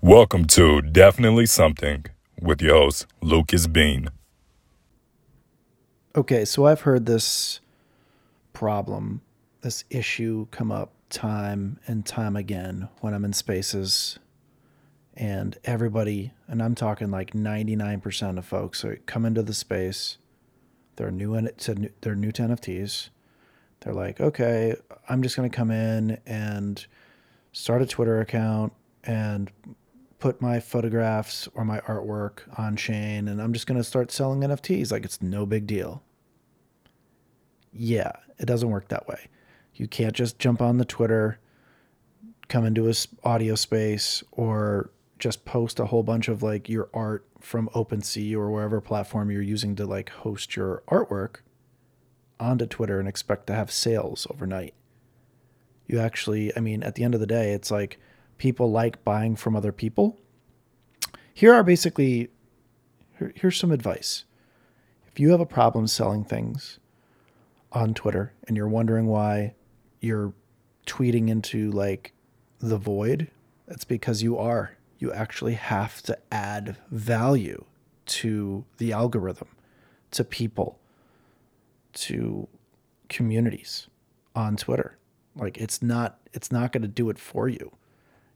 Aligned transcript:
Welcome 0.00 0.44
to 0.46 0.80
Definitely 0.80 1.46
Something 1.46 2.06
with 2.40 2.62
your 2.62 2.76
host, 2.76 3.08
Lucas 3.20 3.66
Bean. 3.66 4.10
Okay, 6.14 6.44
so 6.44 6.66
I've 6.66 6.82
heard 6.82 7.04
this 7.04 7.58
problem, 8.52 9.22
this 9.62 9.82
issue 9.90 10.46
come 10.52 10.70
up 10.70 10.92
time 11.10 11.80
and 11.88 12.06
time 12.06 12.36
again 12.36 12.88
when 13.00 13.12
I'm 13.12 13.24
in 13.24 13.32
spaces 13.32 14.20
and 15.14 15.58
everybody, 15.64 16.32
and 16.46 16.62
I'm 16.62 16.76
talking 16.76 17.10
like 17.10 17.32
99% 17.32 18.38
of 18.38 18.44
folks 18.46 18.84
are 18.84 19.00
come 19.06 19.24
into 19.24 19.42
the 19.42 19.52
space, 19.52 20.18
they're 20.94 21.10
new 21.10 21.34
in 21.34 21.48
it 21.48 21.58
to 21.58 21.90
they're 22.02 22.14
new 22.14 22.30
to 22.32 22.42
NFTs. 22.42 23.08
They're 23.80 23.94
like, 23.94 24.20
"Okay, 24.20 24.76
I'm 25.08 25.24
just 25.24 25.36
going 25.36 25.50
to 25.50 25.56
come 25.56 25.72
in 25.72 26.18
and 26.24 26.86
start 27.52 27.82
a 27.82 27.86
Twitter 27.86 28.20
account 28.20 28.72
and 29.02 29.50
put 30.18 30.40
my 30.40 30.60
photographs 30.60 31.48
or 31.54 31.64
my 31.64 31.80
artwork 31.80 32.40
on 32.58 32.76
chain 32.76 33.28
and 33.28 33.40
I'm 33.40 33.52
just 33.52 33.66
going 33.66 33.78
to 33.78 33.84
start 33.84 34.10
selling 34.10 34.40
NFTs 34.40 34.90
like 34.90 35.04
it's 35.04 35.22
no 35.22 35.46
big 35.46 35.66
deal." 35.66 36.02
Yeah, 37.72 38.12
it 38.38 38.46
doesn't 38.46 38.70
work 38.70 38.88
that 38.88 39.06
way. 39.06 39.28
You 39.74 39.86
can't 39.86 40.14
just 40.14 40.38
jump 40.38 40.60
on 40.60 40.78
the 40.78 40.84
Twitter, 40.84 41.38
come 42.48 42.64
into 42.64 42.90
a 42.90 42.94
audio 43.22 43.54
space 43.54 44.24
or 44.32 44.90
just 45.18 45.44
post 45.44 45.78
a 45.78 45.86
whole 45.86 46.02
bunch 46.02 46.28
of 46.28 46.42
like 46.42 46.68
your 46.68 46.88
art 46.94 47.26
from 47.40 47.68
OpenSea 47.74 48.34
or 48.34 48.50
wherever 48.50 48.80
platform 48.80 49.30
you're 49.30 49.42
using 49.42 49.76
to 49.76 49.86
like 49.86 50.10
host 50.10 50.56
your 50.56 50.82
artwork 50.88 51.36
onto 52.40 52.66
Twitter 52.66 52.98
and 52.98 53.08
expect 53.08 53.46
to 53.46 53.54
have 53.54 53.70
sales 53.70 54.26
overnight. 54.30 54.74
You 55.86 55.98
actually, 55.98 56.54
I 56.56 56.60
mean, 56.60 56.82
at 56.82 56.94
the 56.94 57.04
end 57.04 57.14
of 57.14 57.20
the 57.20 57.26
day, 57.26 57.52
it's 57.52 57.70
like 57.70 57.98
people 58.38 58.70
like 58.70 59.04
buying 59.04 59.36
from 59.36 59.54
other 59.54 59.72
people. 59.72 60.18
Here 61.34 61.52
are 61.52 61.62
basically 61.62 62.30
here, 63.18 63.32
here's 63.34 63.56
some 63.56 63.72
advice. 63.72 64.24
If 65.06 65.20
you 65.20 65.30
have 65.30 65.40
a 65.40 65.46
problem 65.46 65.86
selling 65.86 66.24
things 66.24 66.78
on 67.72 67.94
Twitter 67.94 68.32
and 68.46 68.56
you're 68.56 68.68
wondering 68.68 69.06
why 69.06 69.54
you're 70.00 70.32
tweeting 70.86 71.28
into 71.28 71.70
like 71.70 72.12
the 72.60 72.78
void, 72.78 73.30
it's 73.66 73.84
because 73.84 74.22
you 74.22 74.38
are. 74.38 74.76
You 74.98 75.12
actually 75.12 75.54
have 75.54 76.02
to 76.02 76.18
add 76.32 76.76
value 76.90 77.64
to 78.06 78.64
the 78.78 78.92
algorithm, 78.92 79.48
to 80.12 80.24
people, 80.24 80.78
to 81.92 82.48
communities 83.08 83.88
on 84.34 84.56
Twitter. 84.56 84.96
Like 85.36 85.58
it's 85.58 85.82
not 85.82 86.18
it's 86.32 86.50
not 86.50 86.72
going 86.72 86.82
to 86.82 86.88
do 86.88 87.10
it 87.10 87.18
for 87.18 87.48
you. 87.48 87.72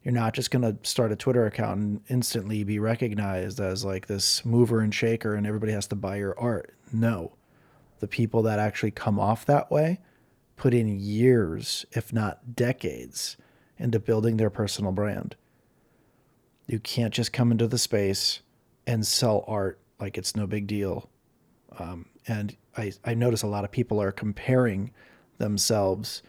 You're 0.04 0.12
not 0.12 0.34
just 0.34 0.50
going 0.50 0.62
to 0.62 0.76
start 0.88 1.12
a 1.12 1.16
Twitter 1.16 1.46
account 1.46 1.78
and 1.78 2.00
instantly 2.08 2.64
be 2.64 2.78
recognized 2.78 3.60
as 3.60 3.84
like 3.84 4.06
this 4.06 4.44
mover 4.44 4.80
and 4.80 4.92
shaker 4.92 5.34
and 5.34 5.46
everybody 5.46 5.72
has 5.72 5.86
to 5.88 5.96
buy 5.96 6.16
your 6.16 6.38
art. 6.38 6.74
No. 6.92 7.36
The 8.00 8.08
people 8.08 8.42
that 8.42 8.58
actually 8.58 8.90
come 8.90 9.20
off 9.20 9.46
that 9.46 9.70
way 9.70 10.00
put 10.56 10.74
in 10.74 10.88
years, 10.88 11.86
if 11.92 12.12
not 12.12 12.56
decades, 12.56 13.36
into 13.78 14.00
building 14.00 14.36
their 14.36 14.50
personal 14.50 14.92
brand. 14.92 15.36
You 16.66 16.80
can't 16.80 17.14
just 17.14 17.32
come 17.32 17.52
into 17.52 17.66
the 17.66 17.78
space 17.78 18.40
and 18.86 19.06
sell 19.06 19.44
art 19.46 19.80
like 20.00 20.18
it's 20.18 20.34
no 20.34 20.46
big 20.46 20.66
deal. 20.66 21.08
Um, 21.78 22.06
and 22.26 22.56
I, 22.76 22.92
I 23.04 23.14
notice 23.14 23.42
a 23.42 23.48
lot 23.48 23.64
of 23.64 23.70
people 23.70 24.00
are 24.00 24.12
comparing 24.12 24.92
themselves 25.38 26.22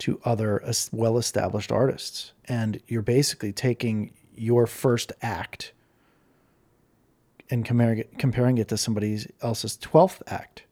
to 0.00 0.20
other 0.24 0.62
well 0.92 1.18
established 1.18 1.70
artists. 1.70 2.32
And 2.46 2.80
you're 2.88 3.02
basically 3.02 3.52
taking 3.52 4.12
your 4.34 4.66
first 4.66 5.12
act 5.22 5.72
and 7.50 7.64
comparing 7.64 7.98
it, 7.98 8.18
comparing 8.18 8.58
it 8.58 8.68
to 8.68 8.76
somebody 8.76 9.18
else's 9.42 9.76
12th 9.78 10.22
act, 10.26 10.64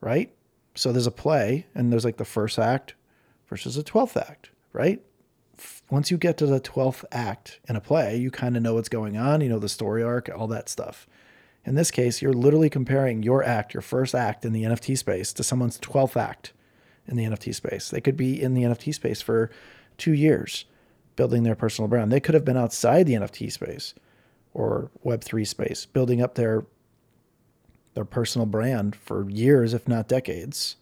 right? 0.00 0.32
So 0.74 0.92
there's 0.92 1.06
a 1.06 1.12
play, 1.12 1.66
and 1.74 1.92
there's 1.92 2.04
like 2.04 2.16
the 2.16 2.24
first 2.24 2.58
act 2.58 2.94
versus 3.48 3.76
a 3.76 3.82
12th 3.82 4.16
act, 4.16 4.50
right? 4.72 5.02
Once 5.90 6.10
you 6.10 6.16
get 6.16 6.38
to 6.38 6.46
the 6.46 6.60
12th 6.60 7.04
act 7.12 7.60
in 7.68 7.76
a 7.76 7.80
play, 7.80 8.16
you 8.16 8.30
kind 8.30 8.56
of 8.56 8.62
know 8.62 8.74
what's 8.74 8.88
going 8.88 9.16
on, 9.16 9.40
you 9.40 9.48
know 9.48 9.58
the 9.58 9.68
story 9.68 10.02
arc, 10.02 10.30
all 10.34 10.46
that 10.46 10.68
stuff. 10.68 11.06
In 11.66 11.74
this 11.74 11.90
case, 11.90 12.22
you're 12.22 12.32
literally 12.32 12.70
comparing 12.70 13.22
your 13.22 13.42
act, 13.42 13.74
your 13.74 13.82
first 13.82 14.14
act 14.14 14.44
in 14.44 14.52
the 14.52 14.62
NFT 14.62 14.96
space, 14.96 15.32
to 15.34 15.44
someone's 15.44 15.78
12th 15.78 16.16
act 16.16 16.52
in 17.10 17.16
the 17.16 17.24
NFT 17.24 17.54
space. 17.54 17.90
They 17.90 18.00
could 18.00 18.16
be 18.16 18.40
in 18.40 18.54
the 18.54 18.62
NFT 18.62 18.94
space 18.94 19.20
for 19.20 19.50
two 19.98 20.14
years 20.14 20.64
building 21.16 21.42
their 21.42 21.54
personal 21.56 21.88
brand. 21.88 22.10
They 22.10 22.20
could 22.20 22.34
have 22.34 22.44
been 22.44 22.56
outside 22.56 23.06
the 23.06 23.14
NFT 23.14 23.52
space 23.52 23.94
or 24.54 24.90
Web3 25.04 25.46
space, 25.46 25.84
building 25.84 26.22
up 26.22 26.34
their 26.34 26.64
their 27.94 28.04
personal 28.04 28.46
brand 28.46 28.94
for 28.94 29.28
years, 29.28 29.74
if 29.74 29.88
not 29.88 30.06
decades, 30.06 30.76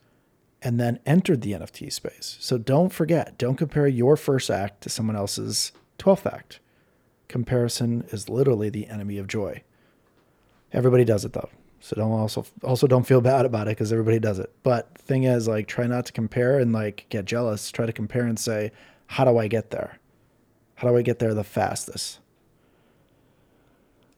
and 0.61 0.79
then 0.79 1.01
entered 1.07 1.41
the 1.41 1.53
NFT 1.53 1.91
space. 1.91 2.37
So 2.39 2.59
don't 2.59 2.93
forget, 2.93 3.39
don't 3.39 3.57
compare 3.57 3.89
your 3.89 4.15
first 4.17 4.51
act 4.51 4.83
to 4.83 4.91
someone 4.91 5.17
else's 5.17 5.73
12th 5.99 6.31
act. 6.31 6.61
Comparison 7.27 8.05
is 8.11 8.29
literally 8.29 8.69
the 8.69 8.89
enemy 8.89 9.17
of 9.17 9.27
joy. 9.27 9.63
Everybody 10.73 11.05
does 11.05 11.25
it 11.25 11.33
though. 11.33 11.49
So 11.81 11.97
don't 11.97 12.11
also 12.11 12.45
also 12.63 12.87
don't 12.87 13.07
feel 13.07 13.21
bad 13.21 13.47
about 13.47 13.69
it 13.69 13.73
because 13.73 13.93
everybody 13.93 14.19
does 14.19 14.39
it. 14.39 14.53
But 14.63 14.97
thing 14.99 15.25
is, 15.25 15.47
like, 15.47 15.69
try 15.69 15.87
not 15.87 16.07
to 16.07 16.13
compare 16.13 16.59
and 16.59 16.73
like 16.73 17.07
get 17.09 17.25
jealous. 17.25 17.71
Try 17.71 17.87
to 17.87 17.93
compare 17.93 18.25
and 18.25 18.39
say, 18.39 18.73
how 19.07 19.25
do 19.25 19.39
I 19.39 19.49
get 19.49 19.71
there? 19.71 19.99
How 20.77 20.89
do 20.89 20.97
I 20.97 21.03
get 21.03 21.19
there 21.19 21.35
the 21.35 21.45
fastest? 21.45 22.21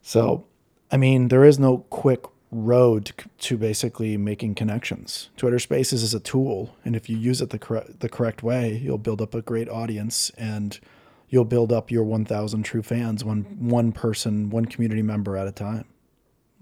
So, 0.02 0.46
I 0.90 0.96
mean, 0.96 1.28
there 1.28 1.44
is 1.44 1.58
no 1.58 1.78
quick 1.90 2.24
road 2.50 3.12
to 3.38 3.56
basically 3.56 4.16
making 4.16 4.54
connections. 4.54 5.30
Twitter 5.36 5.58
Spaces 5.58 6.02
is 6.02 6.14
a 6.14 6.20
tool, 6.20 6.74
and 6.84 6.96
if 6.96 7.08
you 7.08 7.16
use 7.16 7.40
it 7.40 7.50
the 7.50 7.58
correct 7.58 8.00
the 8.00 8.08
correct 8.08 8.42
way, 8.42 8.76
you'll 8.82 8.98
build 8.98 9.22
up 9.22 9.34
a 9.34 9.42
great 9.42 9.68
audience 9.68 10.30
and 10.36 10.80
you'll 11.28 11.44
build 11.44 11.72
up 11.72 11.90
your 11.90 12.02
1000 12.02 12.62
true 12.64 12.82
fans 12.82 13.24
one 13.24 13.42
one 13.60 13.92
person, 13.92 14.50
one 14.50 14.64
community 14.64 15.02
member 15.02 15.36
at 15.36 15.46
a 15.46 15.52
time. 15.52 15.84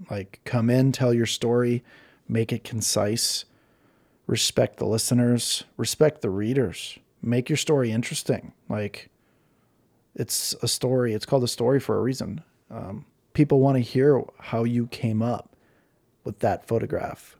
Like 0.09 0.39
come 0.45 0.69
in, 0.69 0.91
tell 0.91 1.13
your 1.13 1.25
story, 1.25 1.83
make 2.27 2.53
it 2.53 2.63
concise, 2.63 3.45
respect 4.27 4.77
the 4.77 4.85
listeners, 4.85 5.63
respect 5.77 6.21
the 6.21 6.29
readers. 6.29 6.99
Make 7.21 7.49
your 7.49 7.57
story 7.57 7.91
interesting. 7.91 8.53
Like 8.69 9.09
it's 10.15 10.53
a 10.61 10.67
story, 10.67 11.13
it's 11.13 11.25
called 11.25 11.43
a 11.43 11.47
story 11.47 11.79
for 11.79 11.97
a 11.97 12.01
reason. 12.01 12.41
Um, 12.71 13.05
people 13.33 13.59
want 13.59 13.75
to 13.75 13.81
hear 13.81 14.23
how 14.39 14.63
you 14.63 14.87
came 14.87 15.21
up 15.21 15.55
with 16.23 16.39
that 16.39 16.67
photograph? 16.67 17.37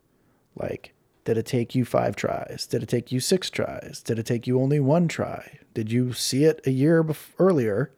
Like, 0.56 0.94
did 1.26 1.38
it 1.38 1.46
take 1.46 1.76
you 1.76 1.86
five 1.86 2.16
tries? 2.16 2.66
Did 2.66 2.84
it 2.84 2.90
take 2.90 3.12
you 3.12 3.20
six 3.20 3.50
tries? 3.50 4.02
Did 4.04 4.18
it 4.18 4.26
take 4.26 4.48
you 4.48 4.60
only 4.60 4.80
one 4.80 5.08
try? 5.08 5.60
Did 5.74 5.92
you 5.92 6.14
see 6.14 6.44
it 6.46 6.62
a 6.66 6.72
year 6.72 7.04
bef- 7.04 7.34
earlier 7.38 7.92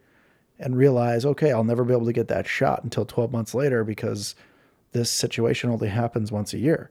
and 0.59 0.75
realize, 0.75 1.25
okay, 1.25 1.51
I'll 1.51 1.63
never 1.63 1.83
be 1.83 1.93
able 1.93 2.05
to 2.07 2.13
get 2.13 2.27
that 2.27 2.47
shot 2.47 2.83
until 2.83 3.05
12 3.05 3.31
months 3.31 3.55
later 3.55 3.83
because 3.83 4.35
this 4.91 5.11
situation 5.11 5.69
only 5.69 5.89
happens 5.89 6.31
once 6.31 6.53
a 6.53 6.57
year, 6.57 6.89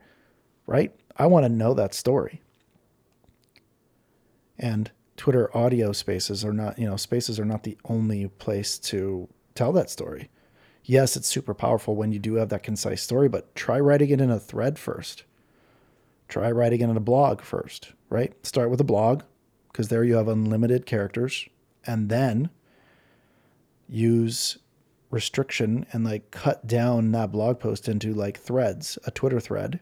right? 0.66 0.94
I 1.16 1.26
want 1.26 1.44
to 1.44 1.48
know 1.48 1.74
that 1.74 1.94
story. 1.94 2.42
And 4.58 4.90
Twitter 5.16 5.54
audio 5.56 5.92
spaces 5.92 6.44
are 6.44 6.52
not, 6.52 6.78
you 6.78 6.86
know, 6.86 6.96
spaces 6.96 7.38
are 7.38 7.44
not 7.44 7.62
the 7.62 7.78
only 7.84 8.28
place 8.28 8.78
to 8.78 9.28
tell 9.54 9.72
that 9.72 9.90
story 9.90 10.30
yes, 10.90 11.16
it's 11.16 11.28
super 11.28 11.54
powerful 11.54 11.94
when 11.94 12.10
you 12.10 12.18
do 12.18 12.34
have 12.34 12.48
that 12.48 12.64
concise 12.64 13.02
story, 13.02 13.28
but 13.28 13.54
try 13.54 13.78
writing 13.78 14.10
it 14.10 14.20
in 14.20 14.30
a 14.30 14.40
thread 14.40 14.78
first. 14.78 15.24
Try 16.28 16.50
writing 16.50 16.80
it 16.80 16.90
in 16.90 16.96
a 16.96 17.00
blog 17.00 17.40
first, 17.42 17.92
right? 18.08 18.34
Start 18.44 18.70
with 18.70 18.80
a 18.80 18.84
blog 18.84 19.22
because 19.70 19.88
there 19.88 20.04
you 20.04 20.16
have 20.16 20.28
unlimited 20.28 20.86
characters 20.86 21.48
and 21.86 22.08
then 22.08 22.50
use 23.88 24.58
restriction 25.10 25.86
and 25.92 26.04
like 26.04 26.30
cut 26.30 26.66
down 26.66 27.10
that 27.12 27.32
blog 27.32 27.58
post 27.58 27.88
into 27.88 28.14
like 28.14 28.38
threads, 28.38 28.98
a 29.04 29.10
Twitter 29.10 29.40
thread. 29.40 29.80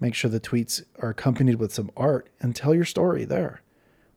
Make 0.00 0.14
sure 0.14 0.30
the 0.30 0.40
tweets 0.40 0.82
are 1.00 1.10
accompanied 1.10 1.56
with 1.56 1.72
some 1.72 1.90
art 1.96 2.28
and 2.40 2.54
tell 2.54 2.74
your 2.74 2.84
story 2.84 3.24
there 3.24 3.62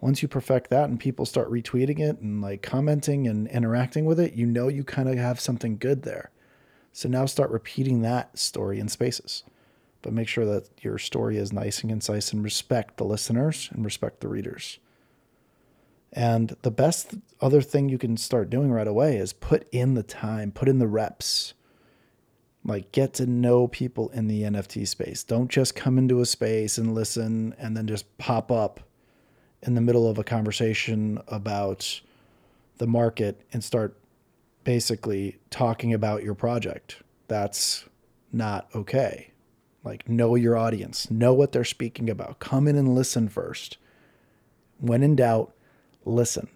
once 0.06 0.22
you 0.22 0.28
perfect 0.28 0.70
that 0.70 0.88
and 0.88 1.00
people 1.00 1.26
start 1.26 1.50
retweeting 1.52 2.00
it 2.00 2.20
and 2.20 2.40
like 2.40 2.62
commenting 2.62 3.28
and 3.28 3.48
interacting 3.48 4.06
with 4.06 4.20
it, 4.20 4.34
you 4.34 4.46
know 4.46 4.68
you 4.68 4.84
kind 4.84 5.10
of 5.10 5.18
have 5.18 5.40
something 5.40 5.78
good 5.78 6.04
there. 6.04 6.30
So 6.92 7.10
now 7.10 7.26
start 7.26 7.50
repeating 7.50 8.02
that 8.02 8.38
story 8.38 8.80
in 8.80 8.88
spaces. 8.88 9.44
But 10.04 10.14
make 10.14 10.28
sure 10.28 10.46
that 10.46 10.70
your 10.82 11.00
story 11.00 11.38
is 11.38 11.52
nice 11.52 11.82
and 11.82 11.90
concise 11.90 12.32
and 12.32 12.44
respect 12.44 12.98
the 12.98 13.04
listeners 13.04 13.70
and 13.74 13.84
respect 13.84 14.20
the 14.20 14.28
readers. 14.28 14.78
And 16.14 16.56
the 16.62 16.70
best 16.70 17.16
other 17.42 17.62
thing 17.62 17.90
you 17.90 17.98
can 17.98 18.18
start 18.18 18.50
doing 18.50 18.72
right 18.72 18.88
away 18.88 19.18
is 19.18 19.34
put 19.34 19.68
in 19.72 19.94
the 19.94 20.04
time, 20.04 20.52
put 20.52 20.70
in 20.70 20.80
the 20.80 20.88
reps. 20.88 21.54
Like 22.64 22.92
get 22.92 23.14
to 23.16 23.28
know 23.28 23.68
people 23.68 24.10
in 24.10 24.28
the 24.28 24.42
NFT 24.42 24.88
space. 24.88 25.24
Don't 25.24 25.52
just 25.52 25.76
come 25.76 26.00
into 26.00 26.22
a 26.22 26.26
space 26.26 26.80
and 26.80 26.96
listen 26.96 27.54
and 27.60 27.78
then 27.78 27.86
just 27.86 28.18
pop 28.18 28.52
up 28.52 28.80
in 29.62 29.76
the 29.76 29.82
middle 29.82 30.10
of 30.10 30.18
a 30.18 30.24
conversation 30.24 31.20
about 31.28 32.02
the 32.78 32.88
market 32.88 33.42
and 33.54 33.64
start 33.64 33.98
basically 34.64 35.38
talking 35.50 35.94
about 35.94 36.24
your 36.24 36.36
project. 36.36 37.02
That's 37.28 37.86
not 38.32 38.68
okay. 38.76 39.32
Like, 39.84 40.10
know 40.10 40.34
your 40.36 40.58
audience, 40.58 41.12
know 41.12 41.34
what 41.34 41.52
they're 41.52 41.64
speaking 41.64 42.10
about. 42.10 42.40
Come 42.40 42.68
in 42.68 42.76
and 42.76 42.96
listen 42.96 43.30
first. 43.30 43.78
When 44.80 45.04
in 45.04 45.16
doubt, 45.16 45.54
listen. 46.04 46.50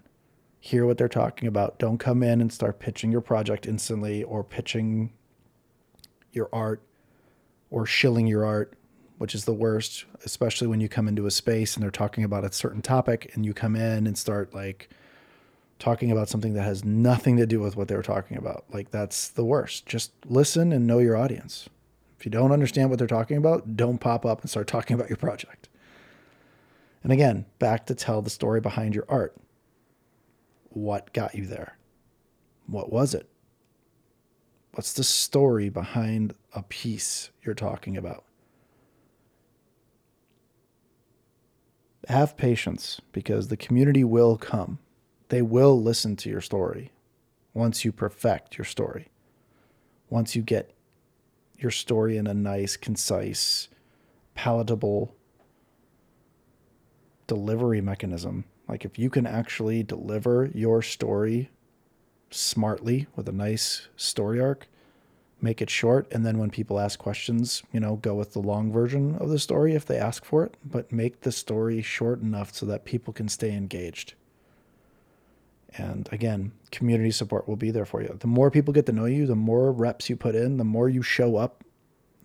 Hear 0.60 0.86
what 0.86 0.98
they're 0.98 1.08
talking 1.08 1.48
about. 1.48 1.80
Don't 1.80 1.98
come 1.98 2.22
in 2.22 2.42
and 2.42 2.52
start 2.52 2.80
pitching 2.80 3.12
your 3.12 3.22
project 3.22 3.66
instantly 3.66 4.24
or 4.24 4.44
pitching 4.44 5.14
your 6.32 6.50
art 6.52 6.82
or 7.70 7.86
shilling 7.86 8.28
your 8.28 8.46
art, 8.46 8.74
which 9.18 9.34
is 9.34 9.46
the 9.46 9.54
worst, 9.54 10.06
especially 10.26 10.68
when 10.68 10.82
you 10.82 10.90
come 10.90 11.08
into 11.08 11.26
a 11.26 11.32
space 11.32 11.76
and 11.76 11.84
they're 11.84 11.92
talking 11.92 12.24
about 12.24 12.44
a 12.44 12.52
certain 12.52 12.82
topic 12.82 13.32
and 13.34 13.46
you 13.46 13.54
come 13.54 13.76
in 13.76 14.06
and 14.06 14.18
start 14.18 14.54
like 14.54 14.90
talking 15.80 16.12
about 16.12 16.28
something 16.28 16.54
that 16.54 16.64
has 16.64 16.84
nothing 16.84 17.38
to 17.38 17.46
do 17.46 17.62
with 17.62 17.78
what 17.78 17.88
they 17.88 17.96
were 17.96 18.04
talking 18.04 18.38
about. 18.38 18.66
Like 18.72 18.92
that's 18.92 19.30
the 19.30 19.46
worst. 19.46 19.86
Just 19.86 20.12
listen 20.26 20.74
and 20.74 20.86
know 20.86 21.00
your 21.00 21.16
audience. 21.16 21.70
If 22.20 22.26
you 22.26 22.32
don't 22.32 22.52
understand 22.52 22.90
what 22.90 23.00
they're 23.00 23.08
talking 23.08 23.38
about, 23.38 23.78
don't 23.78 23.98
pop 23.98 24.26
up 24.26 24.42
and 24.42 24.50
start 24.50 24.68
talking 24.68 24.94
about 24.94 25.10
your 25.10 25.18
project. 25.18 25.70
And 27.02 27.14
again, 27.14 27.46
back 27.60 27.86
to 27.86 27.96
tell 27.96 28.22
the 28.22 28.30
story 28.30 28.60
behind 28.60 28.94
your 28.94 29.06
art. 29.08 29.38
What 30.80 31.12
got 31.12 31.36
you 31.36 31.46
there? 31.46 31.78
What 32.66 32.90
was 32.90 33.14
it? 33.14 33.30
What's 34.72 34.94
the 34.94 35.04
story 35.04 35.68
behind 35.68 36.34
a 36.54 36.64
piece 36.64 37.32
you're 37.44 37.54
talking 37.54 37.98
about? 37.98 38.24
Have 42.08 42.38
patience 42.38 43.02
because 43.12 43.50
the 43.50 43.58
community 43.58 44.06
will 44.06 44.38
come. 44.38 44.80
They 45.28 45.42
will 45.42 45.80
listen 45.80 46.16
to 46.16 46.30
your 46.30 46.40
story 46.40 46.94
once 47.54 47.84
you 47.84 47.92
perfect 47.92 48.58
your 48.58 48.64
story. 48.64 49.10
Once 50.10 50.34
you 50.34 50.42
get 50.42 50.74
your 51.58 51.72
story 51.72 52.16
in 52.16 52.26
a 52.26 52.34
nice, 52.34 52.78
concise, 52.78 53.68
palatable 54.34 55.14
delivery 57.30 57.80
mechanism. 57.80 58.44
Like 58.68 58.84
if 58.84 59.00
you 59.00 59.10
can 59.10 59.26
actually 59.26 59.84
deliver 59.84 60.50
your 60.54 60.82
story 60.82 61.50
smartly 62.32 63.08
with 63.16 63.30
a 63.30 63.32
nice 63.32 63.88
story 63.96 64.42
arc, 64.42 64.68
make 65.40 65.62
it 65.62 65.70
short, 65.70 66.12
and 66.12 66.26
then 66.26 66.38
when 66.40 66.50
people 66.50 66.80
ask 66.80 67.00
questions, 67.00 67.64
you 67.72 67.80
know, 67.80 67.96
go 67.96 68.16
with 68.16 68.34
the 68.34 68.40
long 68.40 68.72
version 68.72 69.16
of 69.16 69.30
the 69.30 69.40
story 69.40 69.74
if 69.74 69.86
they 69.86 69.98
ask 69.98 70.26
for 70.26 70.44
it, 70.44 70.58
but 70.66 70.92
make 70.92 71.22
the 71.22 71.32
story 71.32 71.82
short 71.82 72.20
enough 72.20 72.54
so 72.54 72.66
that 72.66 72.84
people 72.84 73.14
can 73.14 73.30
stay 73.30 73.54
engaged. 73.54 74.16
And 75.78 76.10
again, 76.12 76.52
community 76.72 77.12
support 77.12 77.48
will 77.48 77.56
be 77.56 77.70
there 77.70 77.86
for 77.86 78.02
you. 78.02 78.18
The 78.20 78.28
more 78.28 78.50
people 78.50 78.74
get 78.74 78.88
to 78.88 78.92
know 78.92 79.06
you, 79.06 79.28
the 79.28 79.36
more 79.36 79.72
reps 79.72 80.10
you 80.10 80.18
put 80.18 80.36
in, 80.36 80.58
the 80.58 80.64
more 80.64 80.90
you 80.90 81.04
show 81.04 81.38
up, 81.38 81.64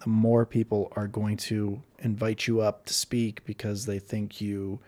the 0.01 0.09
more 0.09 0.45
people 0.45 0.93
are 0.97 1.09
going 1.09 1.37
to 1.37 1.83
invite 1.99 2.47
you 2.47 2.61
up 2.61 2.87
to 2.87 2.95
speak 2.95 3.45
because 3.45 3.87
they 3.87 3.99
think 3.99 4.41
you 4.41 4.81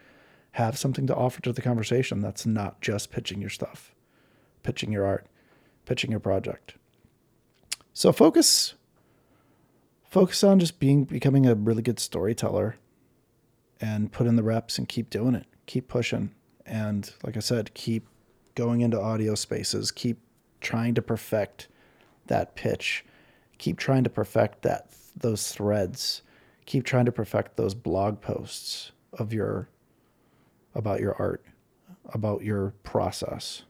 have 0.53 0.79
something 0.79 1.07
to 1.07 1.15
offer 1.15 1.41
to 1.43 1.53
the 1.53 1.63
conversation 1.63 2.21
that's 2.21 2.47
not 2.47 2.81
just 2.81 3.11
pitching 3.11 3.41
your 3.41 3.51
stuff, 3.51 3.95
pitching 4.63 4.93
your 4.93 5.05
art, 5.05 5.27
pitching 5.85 6.11
your 6.11 6.21
project. 6.21 6.75
So 7.93 8.13
focus 8.13 8.75
focus 10.05 10.43
on 10.45 10.59
just 10.59 10.79
being 10.79 11.05
becoming 11.05 11.47
a 11.47 11.55
really 11.55 11.83
good 11.83 11.99
storyteller 11.99 12.77
and 13.81 14.13
put 14.13 14.27
in 14.27 14.37
the 14.37 14.43
reps 14.43 14.79
and 14.79 14.89
keep 14.89 15.11
doing 15.11 15.35
it. 15.35 15.47
Keep 15.67 15.89
pushing 15.89 16.31
and 16.67 17.13
like 17.23 17.37
I 17.37 17.41
said, 17.41 17.75
keep 17.75 18.07
going 18.55 18.81
into 18.81 19.01
audio 19.01 19.35
spaces, 19.35 19.91
keep 19.91 20.19
trying 20.61 20.95
to 20.95 21.03
perfect 21.03 21.69
that 22.27 22.55
pitch, 22.57 23.05
keep 23.59 23.79
trying 23.79 24.05
to 24.05 24.11
perfect 24.11 24.63
that 24.63 24.91
those 25.17 25.53
threads, 25.53 26.23
keep 26.67 26.85
trying 26.85 27.07
to 27.07 27.13
perfect 27.13 27.57
those 27.57 27.75
blog 27.75 28.21
posts 28.21 28.93
of 29.13 29.33
your 29.33 29.69
about 30.75 31.01
your 31.01 31.15
art, 31.15 31.43
about 32.13 32.43
your 32.43 32.75
process. 32.83 33.63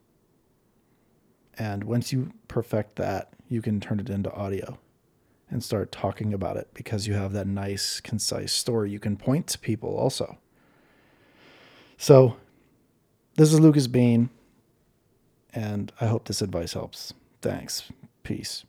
And 1.59 1.85
once 1.85 2.13
you 2.13 2.33
perfect 2.49 2.97
that, 2.97 3.33
you 3.49 3.63
can 3.63 3.81
turn 3.81 4.01
it 4.01 4.11
into 4.11 4.33
audio 4.33 4.79
and 5.51 5.63
start 5.63 5.93
talking 5.93 6.35
about 6.35 6.57
it 6.57 6.69
because 6.75 7.07
you 7.07 7.15
have 7.15 7.33
that 7.33 7.47
nice, 7.47 8.01
concise 8.01 8.53
story. 8.53 8.91
You 8.91 8.99
can 8.99 9.17
point 9.17 9.47
to 9.49 9.59
people 9.59 9.97
also. 9.97 10.39
So, 11.97 12.37
this 13.37 13.53
is 13.53 13.61
Lucas 13.61 13.87
Bean, 13.87 14.31
and 15.55 15.93
I 16.01 16.07
hope 16.07 16.27
this 16.27 16.43
advice 16.43 16.73
helps. 16.73 17.15
Thanks. 17.41 17.85
Peace. 18.23 18.65